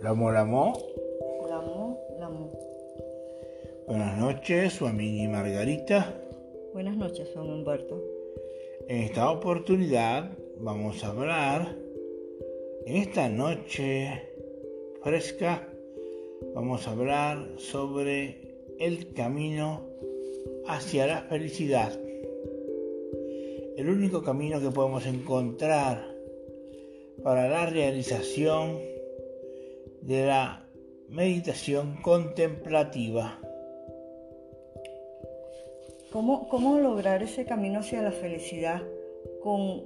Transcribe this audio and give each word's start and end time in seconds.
Lamo, 0.00 0.30
lamo. 0.32 0.72
Lamo, 1.46 2.00
lamo. 2.18 2.50
Buenas 3.86 4.16
noches, 4.16 4.72
su 4.72 4.86
amiga 4.86 5.28
Margarita. 5.28 6.18
Buenas 6.72 6.96
noches, 6.96 7.28
Juan 7.34 7.50
Humberto. 7.50 8.02
En 8.88 9.02
esta 9.02 9.30
oportunidad 9.30 10.30
vamos 10.56 11.04
a 11.04 11.08
hablar, 11.08 11.76
en 12.86 12.96
esta 12.96 13.28
noche 13.28 14.22
fresca, 15.02 15.68
vamos 16.54 16.88
a 16.88 16.92
hablar 16.92 17.50
sobre 17.58 18.46
el 18.78 19.12
camino 19.12 19.96
hacia 20.68 21.06
la 21.06 21.22
felicidad. 21.22 21.92
El 23.76 23.90
único 23.90 24.22
camino 24.22 24.60
que 24.60 24.70
podemos 24.70 25.06
encontrar 25.06 26.16
para 27.22 27.48
la 27.48 27.66
realización 27.66 28.78
de 30.02 30.26
la 30.26 30.64
meditación 31.08 31.96
contemplativa. 32.02 33.40
¿Cómo, 36.12 36.48
¿Cómo, 36.48 36.78
lograr 36.78 37.22
ese 37.22 37.44
camino 37.44 37.80
hacia 37.80 38.02
la 38.02 38.12
felicidad? 38.12 38.82
Con, 39.42 39.82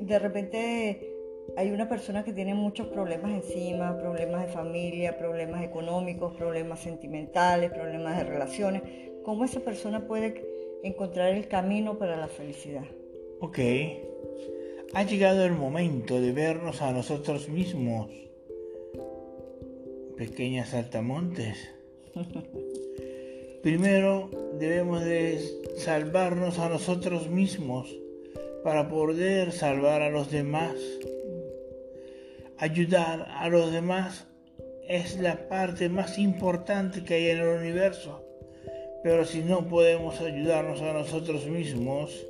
de 0.00 0.18
repente 0.18 1.09
hay 1.56 1.70
una 1.70 1.88
persona 1.88 2.24
que 2.24 2.32
tiene 2.32 2.54
muchos 2.54 2.88
problemas 2.88 3.32
encima, 3.32 3.96
problemas 3.98 4.46
de 4.46 4.52
familia, 4.52 5.18
problemas 5.18 5.62
económicos, 5.62 6.34
problemas 6.34 6.80
sentimentales, 6.80 7.70
problemas 7.70 8.16
de 8.18 8.24
relaciones. 8.24 8.82
¿Cómo 9.24 9.44
esa 9.44 9.60
persona 9.60 10.06
puede 10.06 10.42
encontrar 10.82 11.34
el 11.34 11.48
camino 11.48 11.98
para 11.98 12.16
la 12.16 12.28
felicidad? 12.28 12.84
Ok, 13.40 13.58
ha 14.92 15.02
llegado 15.04 15.44
el 15.44 15.52
momento 15.52 16.20
de 16.20 16.32
vernos 16.32 16.82
a 16.82 16.92
nosotros 16.92 17.48
mismos 17.48 18.10
pequeñas 20.16 20.70
saltamontes. 20.70 21.56
Primero 23.62 24.30
debemos 24.58 25.04
de 25.04 25.38
salvarnos 25.76 26.58
a 26.58 26.68
nosotros 26.68 27.28
mismos 27.28 27.94
para 28.64 28.88
poder 28.88 29.52
salvar 29.52 30.02
a 30.02 30.10
los 30.10 30.30
demás. 30.30 30.74
Ayudar 32.60 33.26
a 33.38 33.48
los 33.48 33.72
demás 33.72 34.26
es 34.86 35.18
la 35.18 35.48
parte 35.48 35.88
más 35.88 36.18
importante 36.18 37.02
que 37.02 37.14
hay 37.14 37.28
en 37.30 37.38
el 37.38 37.48
universo. 37.48 38.22
Pero 39.02 39.24
si 39.24 39.40
no 39.40 39.66
podemos 39.66 40.20
ayudarnos 40.20 40.82
a 40.82 40.92
nosotros 40.92 41.46
mismos, 41.46 42.26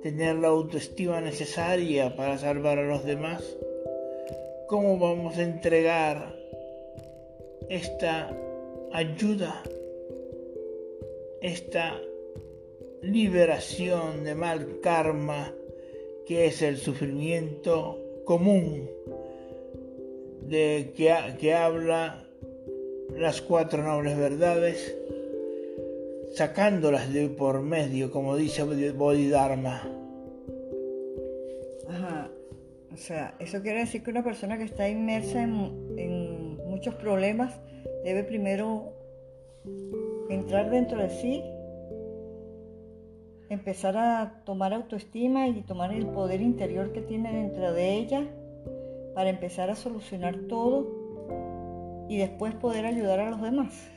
tener 0.00 0.36
la 0.36 0.46
autoestima 0.46 1.20
necesaria 1.20 2.14
para 2.14 2.38
salvar 2.38 2.78
a 2.78 2.86
los 2.86 3.04
demás, 3.04 3.42
¿cómo 4.68 4.96
vamos 4.96 5.38
a 5.38 5.42
entregar 5.42 6.36
esta 7.68 8.30
ayuda, 8.92 9.60
esta 11.42 12.00
liberación 13.02 14.22
de 14.22 14.36
mal 14.36 14.78
karma 14.80 15.52
que 16.28 16.46
es 16.46 16.62
el 16.62 16.76
sufrimiento 16.76 17.98
común 18.24 18.88
de 20.48 20.92
que, 20.96 21.14
que 21.38 21.54
habla 21.54 22.24
las 23.16 23.40
cuatro 23.42 23.82
nobles 23.82 24.16
verdades, 24.18 24.96
sacándolas 26.34 27.12
de 27.12 27.28
por 27.28 27.62
medio, 27.62 28.10
como 28.10 28.36
dice 28.36 28.62
Bodhidharma. 28.92 29.82
Ajá. 31.88 32.30
O 32.92 32.96
sea, 32.96 33.34
eso 33.38 33.60
quiere 33.62 33.80
decir 33.80 34.02
que 34.02 34.10
una 34.10 34.22
persona 34.22 34.56
que 34.56 34.64
está 34.64 34.88
inmersa 34.88 35.42
en, 35.42 35.94
en 35.96 36.56
muchos 36.68 36.94
problemas, 36.94 37.58
debe 38.04 38.22
primero 38.24 38.92
entrar 40.28 40.70
dentro 40.70 40.98
de 40.98 41.10
sí, 41.10 41.42
empezar 43.48 43.96
a 43.96 44.42
tomar 44.44 44.72
autoestima 44.72 45.48
y 45.48 45.62
tomar 45.62 45.92
el 45.92 46.06
poder 46.06 46.40
interior 46.40 46.92
que 46.92 47.00
tiene 47.00 47.32
dentro 47.32 47.72
de 47.72 47.94
ella 47.94 48.26
para 49.14 49.30
empezar 49.30 49.70
a 49.70 49.76
solucionar 49.76 50.36
todo 50.48 52.06
y 52.08 52.18
después 52.18 52.54
poder 52.54 52.86
ayudar 52.86 53.20
a 53.20 53.30
los 53.30 53.40
demás. 53.40 53.88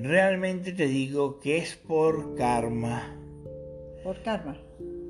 Realmente 0.00 0.72
te 0.72 0.86
digo 0.86 1.40
que 1.40 1.58
es 1.58 1.76
por 1.76 2.34
karma. 2.34 3.16
Por 4.02 4.22
karma. 4.22 4.56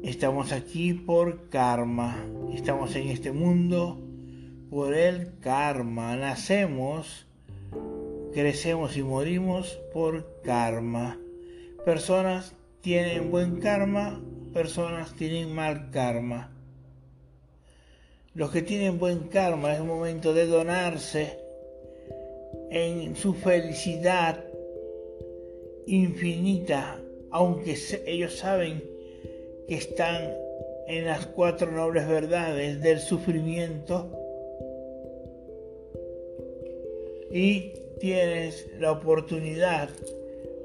Estamos 0.03 0.53
aquí 0.53 0.93
por 0.93 1.49
karma. 1.49 2.17
Estamos 2.55 2.95
en 2.95 3.09
este 3.09 3.33
mundo 3.33 4.01
por 4.71 4.95
el 4.95 5.39
karma. 5.41 6.17
Nacemos, 6.17 7.27
crecemos 8.33 8.97
y 8.97 9.03
morimos 9.03 9.81
por 9.93 10.41
karma. 10.43 11.19
Personas 11.85 12.55
tienen 12.81 13.31
buen 13.31 13.59
karma, 13.59 14.21
personas 14.53 15.15
tienen 15.15 15.55
mal 15.55 15.91
karma. 15.91 16.56
Los 18.37 18.51
que 18.51 18.61
tienen 18.61 18.99
buen 18.99 19.29
karma 19.29 19.73
es 19.73 19.81
momento 19.81 20.35
de 20.35 20.45
donarse 20.45 21.39
en 22.71 23.17
su 23.17 23.33
felicidad 23.33 24.45
infinita, 25.87 27.01
aunque 27.31 27.79
ellos 28.05 28.37
saben 28.37 28.85
que 29.67 29.77
están 29.77 30.35
en 30.87 31.07
las 31.07 31.25
cuatro 31.29 31.73
nobles 31.73 32.07
verdades 32.07 32.83
del 32.83 33.01
sufrimiento. 33.01 34.11
Y 37.33 37.73
tienes 38.01 38.67
la 38.79 38.93
oportunidad 38.93 39.89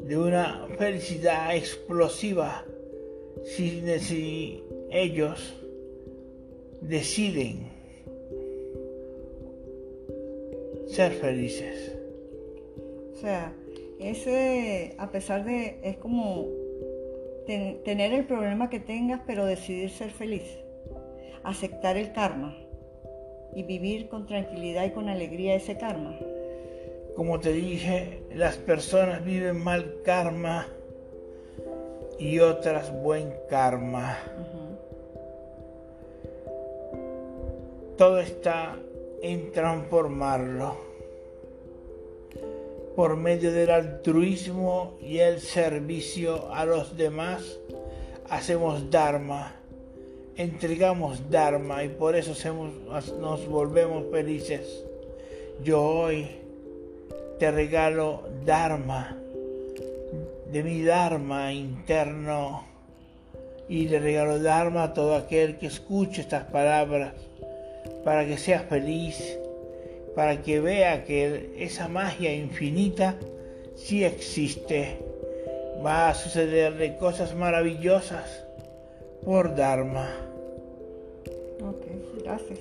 de 0.01 0.17
una 0.17 0.67
felicidad 0.77 1.55
explosiva 1.55 2.65
si, 3.45 3.81
si 3.99 4.61
ellos 4.89 5.53
deciden 6.91 7.69
ser 10.87 11.13
felices. 11.13 11.97
O 13.13 13.15
sea, 13.15 13.53
ese, 13.97 14.93
a 14.97 15.09
pesar 15.09 15.45
de, 15.45 15.79
es 15.83 15.95
como 15.95 16.47
tener 17.45 18.11
el 18.11 18.25
problema 18.25 18.69
que 18.69 18.81
tengas, 18.81 19.21
pero 19.25 19.45
decidir 19.45 19.89
ser 19.89 20.11
feliz, 20.11 20.43
aceptar 21.43 21.95
el 21.95 22.11
karma 22.11 22.57
y 23.55 23.63
vivir 23.63 24.09
con 24.09 24.27
tranquilidad 24.27 24.83
y 24.85 24.91
con 24.91 25.07
alegría 25.07 25.55
ese 25.55 25.77
karma. 25.77 26.19
Como 27.15 27.39
te 27.39 27.53
dije, 27.53 28.23
las 28.35 28.57
personas 28.57 29.23
viven 29.23 29.63
mal 29.63 30.01
karma 30.03 30.67
y 32.19 32.39
otras 32.39 32.91
buen 33.01 33.33
karma. 33.49 34.17
Todo 38.01 38.19
está 38.19 38.79
en 39.21 39.51
transformarlo 39.51 40.75
por 42.95 43.15
medio 43.15 43.51
del 43.51 43.69
altruismo 43.69 44.97
y 44.99 45.19
el 45.19 45.39
servicio 45.39 46.51
a 46.51 46.65
los 46.65 46.97
demás. 46.97 47.59
Hacemos 48.27 48.89
Dharma, 48.89 49.55
entregamos 50.35 51.29
Dharma 51.29 51.83
y 51.83 51.89
por 51.89 52.15
eso 52.15 52.33
nos 53.19 53.47
volvemos 53.47 54.05
felices. 54.09 54.83
Yo 55.63 55.83
hoy 55.83 56.27
te 57.37 57.51
regalo 57.51 58.23
Dharma, 58.43 59.15
de 60.51 60.63
mi 60.63 60.83
Dharma 60.83 61.53
interno. 61.53 62.65
Y 63.69 63.87
le 63.89 63.99
regalo 63.99 64.39
Dharma 64.39 64.85
a 64.85 64.93
todo 64.95 65.15
aquel 65.15 65.59
que 65.59 65.67
escuche 65.67 66.21
estas 66.21 66.45
palabras, 66.45 67.13
para 68.03 68.25
que 68.25 68.37
sea 68.37 68.61
feliz, 68.61 69.37
para 70.15 70.41
que 70.41 70.59
vea 70.59 71.03
que 71.03 71.53
esa 71.57 71.87
magia 71.87 72.33
infinita 72.33 73.15
sí 73.75 74.03
existe. 74.03 74.97
Va 75.85 76.09
a 76.09 76.13
sucederle 76.13 76.97
cosas 76.97 77.35
maravillosas 77.35 78.45
por 79.23 79.55
Dharma. 79.55 80.09
Ok, 81.61 81.85
gracias. 82.23 82.59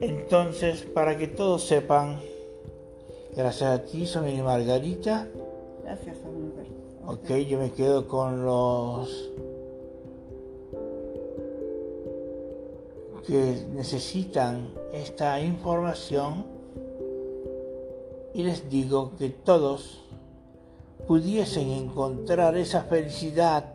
Entonces, 0.00 0.82
para 0.82 1.18
que 1.18 1.26
todos 1.26 1.64
sepan, 1.64 2.20
gracias 3.36 3.70
a 3.70 3.82
ti, 3.84 4.06
soy 4.06 4.36
Margarita. 4.36 5.26
Gracias, 5.82 6.16
Humberto. 6.24 6.78
Ok, 7.06 7.30
yo 7.48 7.58
me 7.58 7.72
quedo 7.72 8.06
con 8.06 8.44
los 8.44 9.30
que 13.28 13.66
necesitan 13.74 14.70
esta 14.90 15.38
información 15.38 16.46
y 18.32 18.42
les 18.42 18.70
digo 18.70 19.12
que 19.18 19.28
todos 19.28 20.02
pudiesen 21.06 21.68
encontrar 21.68 22.56
esa 22.56 22.84
felicidad 22.84 23.66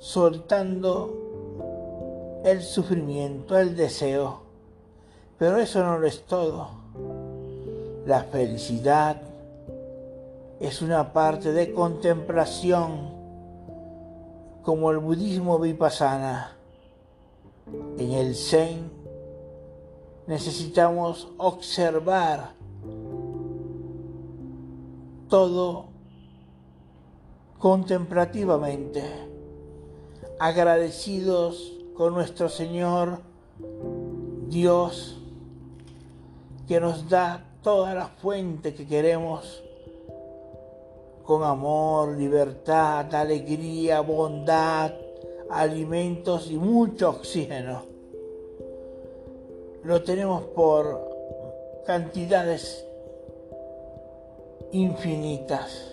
soltando 0.00 1.20
el 2.44 2.60
sufrimiento, 2.60 3.56
el 3.56 3.76
deseo. 3.76 4.40
Pero 5.38 5.58
eso 5.58 5.84
no 5.84 5.96
lo 5.96 6.08
es 6.08 6.22
todo. 6.22 6.70
La 8.04 8.24
felicidad 8.24 9.22
es 10.58 10.82
una 10.82 11.12
parte 11.12 11.52
de 11.52 11.72
contemplación 11.72 13.12
como 14.62 14.90
el 14.90 14.98
budismo 14.98 15.60
vipassana. 15.60 16.56
En 17.98 18.12
el 18.12 18.34
Zen 18.34 18.90
necesitamos 20.26 21.28
observar 21.38 22.54
todo 25.28 25.86
contemplativamente, 27.58 29.02
agradecidos 30.38 31.72
con 31.94 32.14
nuestro 32.14 32.48
Señor 32.48 33.20
Dios 34.48 35.18
que 36.66 36.80
nos 36.80 37.08
da 37.08 37.44
toda 37.62 37.94
la 37.94 38.06
fuente 38.08 38.74
que 38.74 38.86
queremos 38.86 39.62
con 41.24 41.44
amor, 41.44 42.16
libertad, 42.16 43.14
alegría, 43.14 44.00
bondad, 44.00 44.92
alimentos 45.52 46.50
y 46.50 46.56
mucho 46.56 47.10
oxígeno. 47.10 47.82
Lo 49.84 50.02
tenemos 50.02 50.44
por 50.44 51.82
cantidades 51.84 52.86
infinitas. 54.72 55.90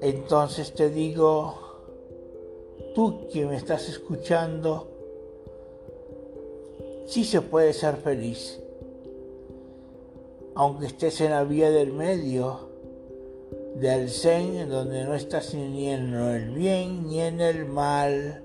Entonces 0.00 0.72
te 0.72 0.88
digo, 0.88 1.54
tú 2.94 3.28
que 3.30 3.44
me 3.44 3.56
estás 3.56 3.88
escuchando, 3.88 4.88
sí 7.06 7.24
se 7.24 7.42
puede 7.42 7.74
ser 7.74 7.96
feliz, 7.96 8.58
aunque 10.54 10.86
estés 10.86 11.20
en 11.20 11.32
la 11.32 11.44
vía 11.44 11.70
del 11.70 11.92
medio 11.92 12.69
del 13.80 14.10
Zen, 14.10 14.56
en 14.56 14.68
donde 14.68 15.04
no 15.04 15.14
estás 15.14 15.54
ni 15.54 15.88
en 15.88 16.12
el 16.12 16.50
bien 16.50 17.08
ni 17.08 17.20
en 17.20 17.40
el 17.40 17.64
mal, 17.64 18.42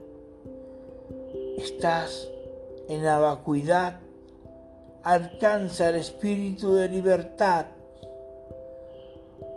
estás 1.58 2.30
en 2.88 3.04
la 3.04 3.20
vacuidad, 3.20 4.00
alcanza 5.04 5.90
el 5.90 5.96
espíritu 5.96 6.76
de 6.76 6.88
libertad 6.88 7.66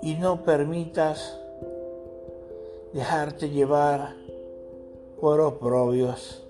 y 0.02 0.14
no 0.14 0.42
permitas 0.42 1.38
dejarte 2.92 3.48
llevar 3.48 4.16
por 5.20 5.40
oprobios, 5.40 6.42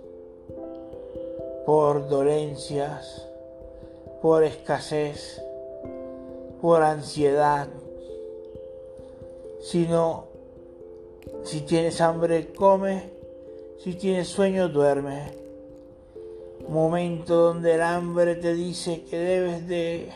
por 1.66 2.08
dolencias, 2.08 3.28
por 4.22 4.42
escasez, 4.42 5.42
por 6.62 6.82
ansiedad, 6.82 7.68
sino 9.70 10.28
si 11.44 11.60
tienes 11.60 12.00
hambre, 12.00 12.54
come, 12.54 13.10
si 13.78 13.92
tienes 13.94 14.28
sueño, 14.28 14.70
duerme. 14.70 15.34
Momento 16.68 17.36
donde 17.36 17.74
el 17.74 17.82
hambre 17.82 18.36
te 18.36 18.54
dice 18.54 19.04
que 19.04 19.18
debes 19.18 19.68
de 19.68 20.08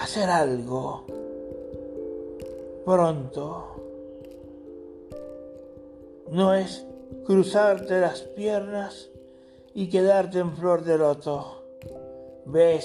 hacer 0.00 0.30
algo 0.30 1.04
pronto. 2.84 3.64
No 6.30 6.54
es 6.54 6.86
cruzarte 7.26 8.00
las 8.00 8.20
piernas 8.20 9.08
y 9.74 9.88
quedarte 9.88 10.38
en 10.38 10.54
flor 10.56 10.84
de 10.84 10.98
loto. 10.98 11.64
Ve, 12.46 12.80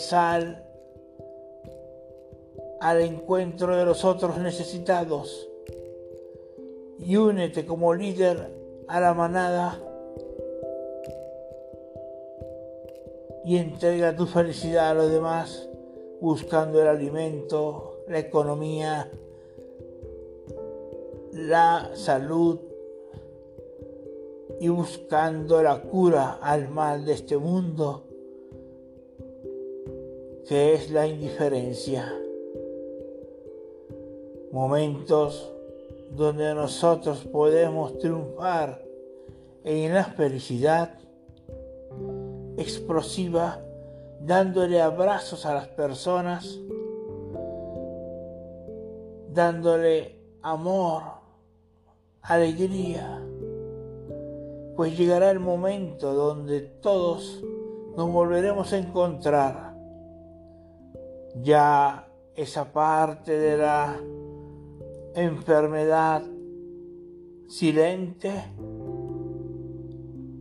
al 2.81 3.01
encuentro 3.01 3.78
de 3.78 3.86
los 3.86 4.04
otros 4.04 4.39
necesitados 4.39 5.50
y 7.05 7.17
únete 7.17 7.65
como 7.65 7.94
líder 7.94 8.50
a 8.88 9.00
la 9.00 9.13
manada 9.13 9.79
y 13.45 13.57
entrega 13.57 14.15
tu 14.15 14.25
felicidad 14.25 14.91
a 14.91 14.94
los 14.94 15.11
demás 15.11 15.69
buscando 16.21 16.81
el 16.81 16.88
alimento, 16.88 17.97
la 18.07 18.19
economía, 18.19 19.11
la 21.33 21.91
salud 21.94 22.59
y 24.59 24.69
buscando 24.69 25.61
la 25.61 25.81
cura 25.81 26.39
al 26.41 26.69
mal 26.69 27.03
de 27.03 27.13
este 27.13 27.38
mundo, 27.38 28.05
que 30.47 30.75
es 30.75 30.91
la 30.91 31.05
indiferencia. 31.05 32.13
Momentos 34.53 35.51
donde 36.15 36.54
nosotros 36.54 37.25
podemos 37.25 37.98
triunfar 37.98 38.83
en 39.63 39.94
la 39.94 40.04
felicidad 40.04 40.98
explosiva, 42.57 43.60
dándole 44.19 44.81
abrazos 44.81 45.45
a 45.45 45.54
las 45.54 45.68
personas, 45.69 46.60
dándole 49.30 50.19
amor, 50.42 51.04
alegría, 52.21 53.21
pues 54.75 54.98
llegará 54.98 55.31
el 55.31 55.39
momento 55.39 56.13
donde 56.13 56.62
todos 56.62 57.44
nos 57.95 58.12
volveremos 58.12 58.71
a 58.74 58.77
encontrar. 58.77 59.74
Ya 61.42 62.07
esa 62.36 62.71
parte 62.71 63.38
de 63.38 63.57
la 63.57 64.00
enfermedad 65.15 66.24
silente 67.48 68.31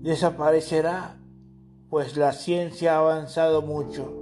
desaparecerá, 0.03 1.17
pues 1.91 2.17
la 2.17 2.33
ciencia 2.33 2.97
ha 2.97 2.99
avanzado 2.99 3.63
mucho. 3.63 4.13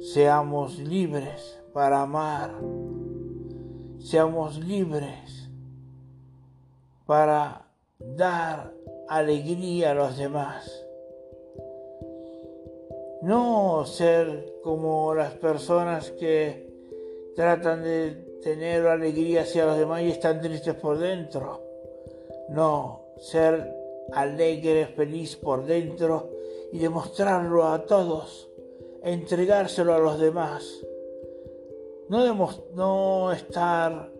Seamos 0.00 0.78
libres 0.78 1.60
para 1.72 2.02
amar 2.02 2.54
seamos 4.06 4.58
libres 4.58 5.50
para 7.06 7.66
dar 7.98 8.72
alegría 9.08 9.90
a 9.90 9.94
los 9.94 10.16
demás. 10.16 10.86
No 13.22 13.84
ser 13.84 14.54
como 14.62 15.12
las 15.12 15.32
personas 15.34 16.12
que 16.12 16.65
tratan 17.36 17.82
de 17.84 18.38
tener 18.42 18.86
alegría 18.86 19.42
hacia 19.42 19.66
los 19.66 19.78
demás 19.78 20.02
y 20.02 20.10
están 20.10 20.40
tristes 20.40 20.74
por 20.74 20.98
dentro. 20.98 21.62
No, 22.48 23.12
ser 23.18 23.74
alegre, 24.12 24.86
feliz 24.86 25.36
por 25.36 25.64
dentro 25.64 26.30
y 26.72 26.78
demostrarlo 26.78 27.66
a 27.68 27.86
todos, 27.86 28.48
entregárselo 29.02 29.94
a 29.94 29.98
los 29.98 30.18
demás 30.18 30.82
no, 32.08 32.48
no 32.74 33.32
estar 33.32 34.12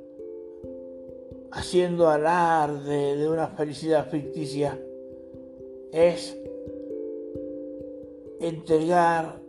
haciendo 1.52 2.08
alarde 2.08 3.16
de 3.16 3.28
una 3.28 3.48
felicidad 3.48 4.08
ficticia, 4.08 4.78
es 5.92 6.36
entregar 8.40 9.40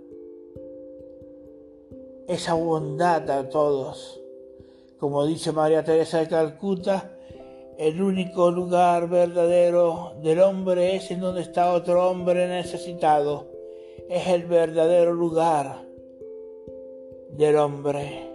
esa 2.27 2.53
bondad 2.53 3.29
a 3.29 3.49
todos. 3.49 4.21
Como 4.99 5.25
dice 5.25 5.51
María 5.51 5.83
Teresa 5.83 6.19
de 6.19 6.27
Calcuta, 6.27 7.17
el 7.77 8.01
único 8.01 8.51
lugar 8.51 9.07
verdadero 9.07 10.13
del 10.21 10.41
hombre 10.41 10.95
es 10.95 11.11
en 11.11 11.21
donde 11.21 11.41
está 11.41 11.73
otro 11.73 12.09
hombre 12.09 12.47
necesitado. 12.47 13.47
Es 14.09 14.27
el 14.27 14.45
verdadero 14.45 15.13
lugar 15.13 15.85
del 17.31 17.55
hombre 17.57 18.27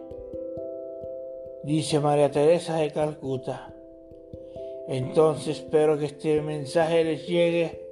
dice 1.63 2.01
María 2.01 2.31
Teresa 2.31 2.77
de 2.77 2.91
Calcuta. 2.91 3.75
Entonces 4.89 5.59
espero 5.59 5.99
que 5.99 6.07
este 6.07 6.41
mensaje 6.43 7.05
les 7.05 7.27
llegue 7.27 7.87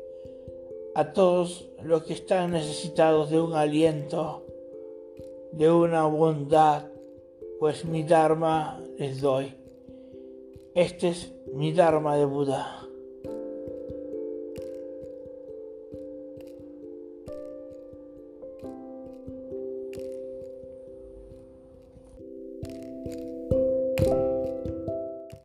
a 0.95 1.13
todos 1.13 1.69
los 1.83 2.03
que 2.03 2.15
están 2.15 2.51
necesitados 2.51 3.31
de 3.31 3.41
un 3.41 3.55
aliento, 3.55 4.45
de 5.53 5.71
una 5.71 6.07
bondad, 6.07 6.87
pues 7.59 7.85
mi 7.85 8.03
Dharma 8.03 8.81
les 8.99 9.21
doy. 9.21 9.55
Este 10.75 11.09
es 11.09 11.35
mi 11.55 11.73
Dharma 11.73 12.17
de 12.17 12.25
Buda. 12.25 12.80